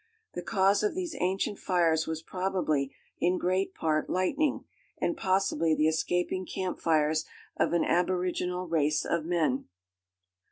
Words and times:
The 0.33 0.41
cause 0.41 0.81
of 0.81 0.95
these 0.95 1.15
ancient 1.19 1.59
fires 1.59 2.07
was 2.07 2.23
probably, 2.23 2.91
in 3.19 3.37
great 3.37 3.75
part, 3.75 4.09
lightning, 4.09 4.65
and 4.99 5.15
possibly 5.15 5.75
the 5.75 5.87
escaping 5.87 6.43
camp 6.43 6.79
fires 6.79 7.23
of 7.55 7.71
an 7.71 7.85
aboriginal 7.85 8.67
race 8.67 9.05
of 9.05 9.25
men. 9.25 9.67